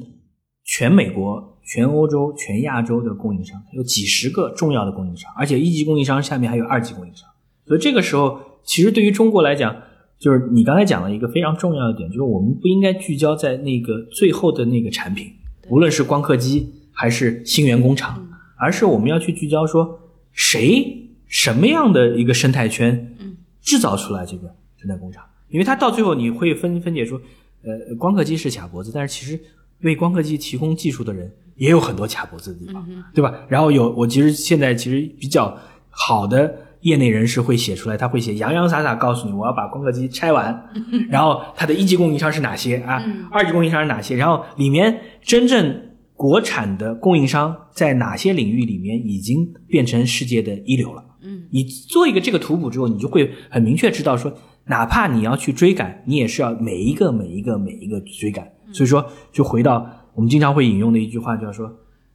[0.63, 7.28] 全美国、全欧洲、全亚洲的供应商，有几十个重要的供应商，而且一级供应商下面还有二级供应商。
[7.65, 9.76] 所以这个时候，其实对于中国来讲，
[10.21, 15.34] 就是你刚才讲了一个非常重要的点，就是我们不应该聚焦在那个最后的那个产品，
[15.67, 18.23] 无论是光刻机还是星源工厂，
[18.55, 19.99] 而是我们要去聚焦说
[20.31, 23.17] 谁什么样的一个生态圈，
[23.62, 27.19] 制造出来这个生态工厂，因为它到最后你会分分解说，
[27.63, 29.39] 呃，光刻机是卡脖子，但是其实
[29.79, 33.34] 为光刻机提供技术的人也有很多卡脖子的地方，对吧？
[33.49, 35.57] 然后有我其实现在其实比较
[35.89, 40.70] 好的业内人士会写出来，他会写洋洋洒洒告诉你我要把光刻机拆完，
[41.10, 43.04] 然后它的一级供应商是哪些啊？
[43.32, 44.15] 二级供应商是哪些？
[44.15, 51.04] 然后里面真正国产的供应商在哪些领域里面已经变成世界的一流了？
[51.24, 54.34] 嗯，你做一个这个图谱之后，你就会很明确知道说，
[54.65, 58.48] 哪怕你要去追赶，你也是要每一个每一个每一个追赶。
[58.74, 61.70] 所以说，就回到我们经常会引用的一句话，叫说，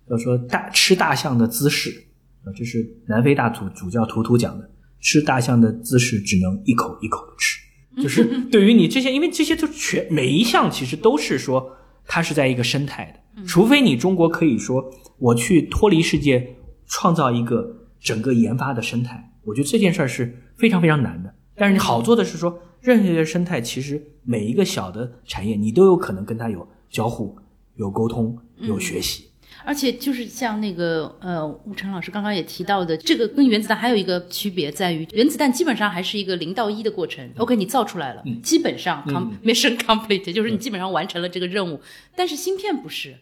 [0.08, 2.05] 叫说大吃大象的姿势
[2.46, 7.60] 啊，这是南非大主主教图图讲的，吃大象的姿势只能一口一口的吃，
[8.00, 11.68] 就是对于你这些，因为这些都全每一项其实都是说
[12.06, 14.84] 它是在一个生态的，除非你中国可以说
[15.18, 16.56] 我去脱离世界，
[16.86, 21.34] 创造一个整个研发的生态，我觉得这件事儿是非常非常难的。
[21.56, 27.36] 但是你好做的是说，任何一个生态，其实每一个小的产业，你都有可能跟它有交互、
[27.74, 29.24] 有沟通、有学习。
[29.66, 37.28] 而且就是像那个呃，吴晨老师刚刚也提到的，这个跟原子弹还有一个区别在于，原子弹基本上还是一个零到一的过程。
[37.38, 41.80] OK，你造出来了，基本上 com mission complete，就是你基本上完成了这个任务。
[42.14, 43.16] 但是芯片不是。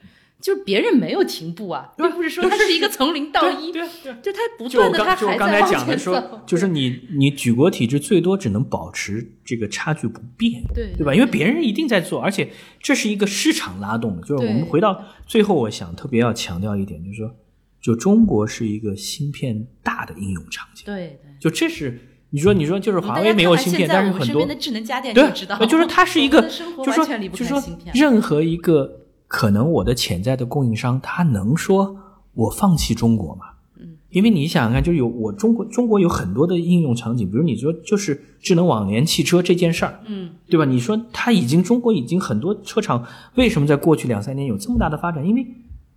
[0.45, 3.81] 就是别人没有停步啊，并不是说它是一个从零到一，对
[4.21, 11.15] 就它不断的，它还刚才在讲的说，就是你你举国体制最多只能保持这个差距不变，对对吧？
[11.15, 14.23] 因为别人一定在做，而且这是一个市场拉动的。
[14.27, 17.35] 就是我们回到最后，我想特别要强调一点，就是说，
[17.81, 26.43] 就中国是一个芯片大的应用场景，对对，就这是你说你说就是华为没有芯片，但是很多的智能家电对，知道，就是它是一个，
[26.85, 27.63] 就是说就是说
[27.95, 29.01] 任何一个。
[29.27, 31.97] 可能我的潜在的供应商，他能说
[32.35, 33.47] 我放弃中国吗？
[33.79, 40.65] 嗯，因为你想想看，就有我中国中国有很多的应用场景，比如你说就是智能网联汽车这件事儿，嗯，对吧？
[40.65, 45.27] 你说它已经中国已经很多车厂为什么在过去两三年有这么大的发展？
[45.27, 45.47] 因为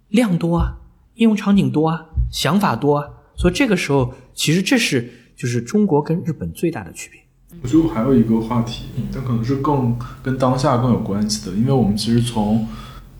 [0.09, 0.77] 量多啊，
[1.15, 7.21] 应用场景多啊，想法多啊，所以这个时候其实这是就是中国跟日本最大的区别。
[7.61, 12.67] 我觉得还有一个话题，但可能是更跟当下更有关系的，因为我们其实从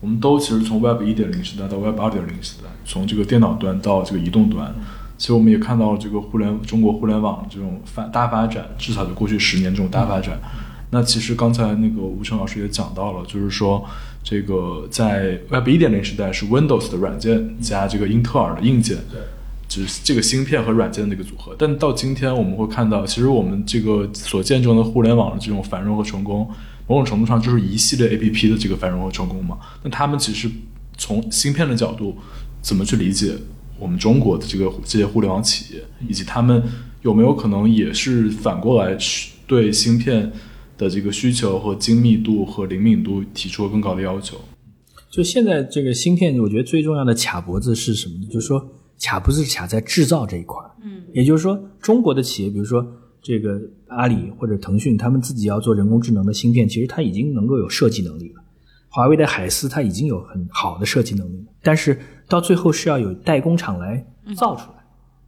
[0.00, 4.72] 我们都其实从 Web 一点零时代到 Web 二点零时代，从这个电脑端到这个移动端，
[5.16, 10.38] 其实我们也看到了这个互联中国互联网这种发大发展，至少就过去十年这种大发展。
[10.90, 13.84] 那其实刚才那个吴成老师也讲到了，就是说
[14.22, 18.98] 这个在 Web 一点零时代是 Windows 的软件加这个英特尔的硬件，
[19.66, 21.56] 就是这个芯片和软件的一个组合。
[21.58, 26.48] 但到今天我们会看到，其实我们这个所见证的互联网的这种繁荣和成功。
[26.88, 29.58] 某种程度上就是一系列 A P P 的这个繁荣和成功嘛？
[29.84, 30.50] 那他们其实
[30.96, 32.16] 从芯片的角度，
[32.62, 33.36] 怎么去理解
[33.78, 36.62] 我们中国的这个这些互联网企业，以及他们
[37.02, 38.96] 有没有可能也是反过来
[39.46, 40.32] 对芯片
[40.78, 44.40] 的这个需求和精密度和灵敏度提出了更高的要求？
[45.10, 48.26] 就现在这个芯片，我觉得最重要的卡脖子是什么呢？
[48.32, 48.66] 就是说
[49.02, 52.86] 卡脖子卡在制造这一块嗯，也就是说中国的企业，比如说。
[53.22, 58.42] 这个阿里或者腾讯，他们自己要做人工智能的芯片，其实它已经能够有设计能力了。
[58.90, 64.04] 华为的海思，它已经有很好的设计能力了，但是到最后是要有代工厂来
[64.34, 64.78] 造出来。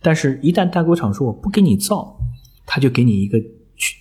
[0.01, 2.19] 但是，一旦代工厂说我不给你造，
[2.65, 3.39] 他就给你一个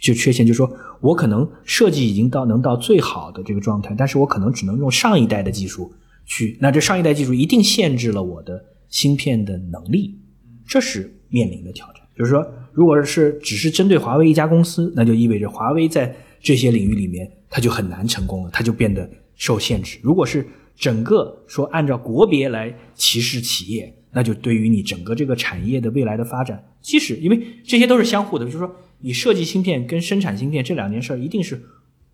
[0.01, 0.71] 就缺陷，就是说
[1.01, 5.91] 我可能设计已经到能到最好的这个状态，但是我可能只能用上一代的技术
[6.25, 10.17] 去，那这上一代技术一定限制了我的芯片的能力，
[10.65, 11.95] 这是面临的挑战。
[12.19, 19.97] 就是说，如果是只是针对华为一家公司，那就意味着华为在这些领域里面，它就很难成功了，它就变得受限制。
[20.03, 31.61] 如果是整个说按照国别来歧视企业，那就对于你整个这个产业的未来的发展，即使因为这些都是相互的，就是说你设计芯片跟生产芯片这两件事儿一定是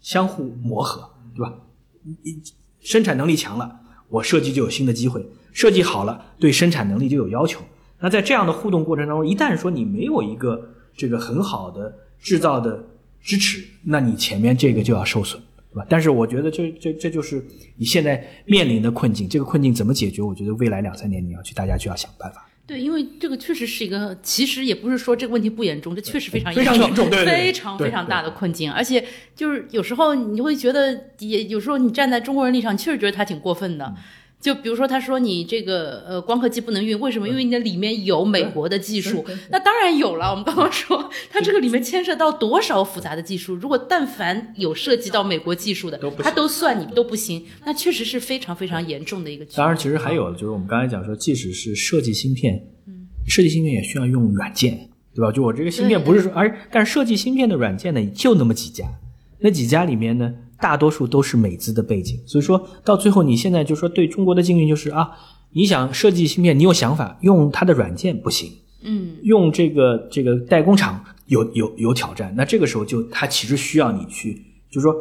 [0.01, 1.51] 相互磨合，对吧？
[2.03, 2.43] 你
[2.80, 3.80] 生产能力强了，
[4.10, 5.20] 我设计就有新的机会；
[5.51, 7.60] 设计好了，对生产能力就有要求。
[8.00, 12.84] 那在这样的互动过程当中，一旦说你没有一个这个很好的制造的
[13.22, 15.41] 支持，那你前面这个就要受损，
[15.72, 15.86] 对吧？
[15.89, 17.43] 但是我觉得这这这就是
[17.78, 19.28] 你现在面临的困境。
[19.28, 20.22] 这个困境怎么解决？
[20.22, 22.46] 我觉得未来两三年你要去，大家就要想办法。
[22.68, 28.72] 对，因为这个确实是一个，其实也不是说这个问题不严重，这确实非常 非常严重，非常非常大的困境。
[28.72, 33.93] 而且就是有时候你会觉得，也有时候你站在中国人立场，确实觉得他挺过分的。
[34.46, 37.28] 就比如说，他说你这个呃光刻机不能运，为什么？
[37.28, 39.26] 因为你的里面有美国的技术。
[39.50, 40.30] 那当然有了。
[40.30, 43.56] 我们刚刚说，它这个里面牵涉到多少复杂的技术？
[43.56, 47.43] 如果但凡有涉及到美国技术的，它都算你都不行。
[47.66, 49.43] 那确实是非常非常严重的一个。
[49.56, 52.54] 当然，其实还有就是我们刚才讲说，即使是设计芯片，
[52.86, 54.78] 嗯，设计芯片也需要用软件，
[55.16, 55.32] 对吧？
[55.32, 58.86] 就我这个芯片不是说，而但是设计芯片的软件呢，就那么几家，
[59.39, 60.32] 那几家里面呢？
[60.60, 65.12] 大多数都是美资的背景，所以说到最后，你现在就说对中国的境遇就是啊，
[65.51, 68.51] 你想设计芯片，你有想法，用它的软件不行，
[68.84, 74.95] 嗯，用这个这个代工厂有有有挑战，那这个时候就它其实需要你去，就是说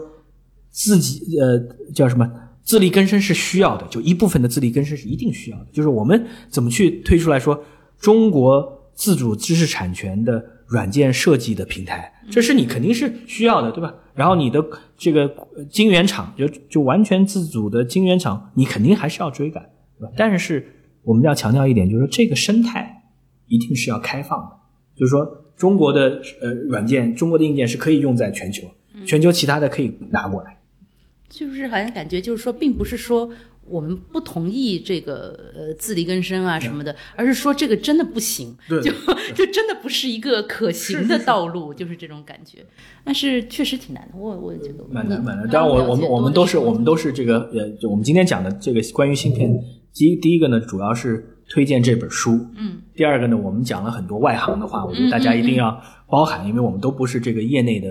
[0.71, 1.59] 自己呃
[1.95, 2.31] 叫什么？
[2.63, 7.63] 自力更生是需要的，就一部分的自力更生是一定需要的，就是我们怎么去推出来说
[7.99, 10.45] 中国自主知识产权的。
[10.67, 13.95] 软件设计的平台，这是你肯定是需要的，对吧？
[14.15, 14.65] 然后你的
[14.97, 15.35] 这个
[15.71, 19.63] 晶圆厂，就就完全自主的晶圆厂，你肯定还是要追赶，
[19.99, 20.13] 对吧？
[20.17, 20.67] 但是
[21.03, 23.03] 我们要强调一点，就是说这个生态
[23.47, 24.51] 一定是要开放的，
[24.97, 28.67] 就是说中国的呃软件、中国的硬件是可以用在全球，
[29.07, 30.57] 全球其他的可以拿过来。
[31.29, 33.31] 就是好像感觉就是说，并不是说。
[33.67, 38.93] 我们不同意这个呃自力更生啊什么的，而是说这个真的不行，就
[39.35, 42.59] 就真的不是一个可行的道路，就是这种感觉。
[43.03, 45.49] 但是确实挺难的，我我觉得蛮难蛮难。
[45.49, 49.59] 当然，我我们我们都是我们都是这个呃，就我们今天讲的这个关于芯片，
[49.95, 52.83] 第第一个呢，主要是推荐这本书，嗯。
[52.95, 57.89] 第二个呢，我们讲了很多外行的话，我觉得大家一定要包含，因为我们都不是这个业内的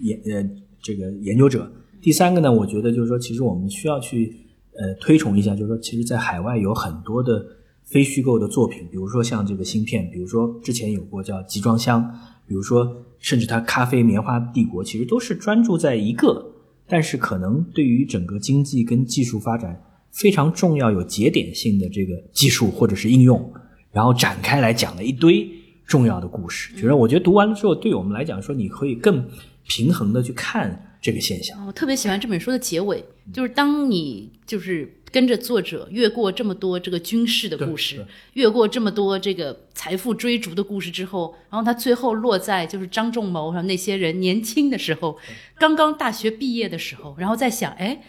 [0.00, 0.48] 研呃
[0.80, 1.70] 这个研究者。
[2.00, 4.44] 第三个呢，我觉得就是说，其实我们需要去。
[4.80, 7.44] 呃，推崇一下，就是说，其实，在海外有很多的
[7.84, 12.00] 非虚构的作品，比如说像这个芯片，比如说之前有过叫集装箱，
[12.46, 16.52] 比如说甚至它咖啡棉花帝国，其实都是专注在一个，
[16.86, 23.52] 但是可能对于整个经济跟技术发展非常重要、有节点性的这个技术或者是应用，
[23.90, 25.50] 然后展开来讲了一堆
[25.86, 26.72] 重要的故事。
[26.76, 29.26] 觉得我觉得读完了之后，对我们来讲说，你可以更
[29.66, 30.84] 平衡的去看。
[31.00, 45.16] 这个现象，我特别喜欢这本书的结尾，就是当你就是跟着作者越过这么多这个军事的故事，越过这么多这个财富追逐的故事之后，然后他最后落在就是张仲谋和那些人年轻的时候，
[45.56, 48.02] 刚刚大学毕业的时候，然后在想，哎，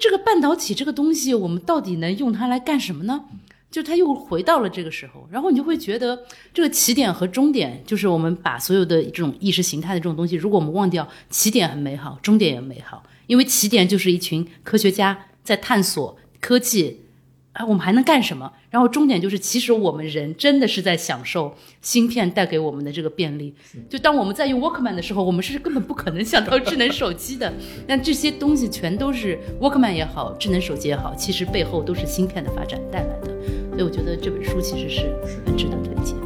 [0.00, 3.24] 这个半导体这个东西，我们到底能用它来干什么呢？
[3.72, 17.00] 就他又回到了这个时候，然后你就会觉得这个起点和终点，就是我们把所有的这种意识形态的这种东西，如果我们忘掉起点很美好，终点也美好，因为起点就是一群科学家在探索科技，
[17.54, 18.52] 啊，我们还能干什么？
[18.68, 23.54] 然后终点就是，其实我们人真的是在享受芯片带给我们的这个便利。
[23.88, 27.52] 就当我们在用 Walkman 的时候，我们是根本不可能想到智能手机的。
[27.86, 33.61] 但这些东西全都是 Walkman 也好，智能手机也好，其实背后都是芯片的发展带来的。
[33.72, 35.16] 所以我觉得这本书其实是
[35.46, 36.21] 很值得推荐。